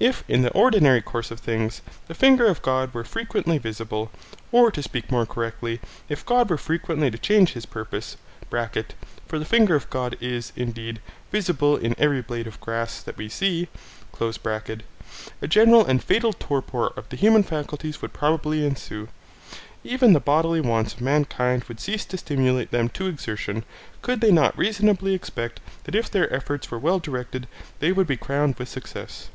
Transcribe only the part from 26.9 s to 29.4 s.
directed they would be crowned with success.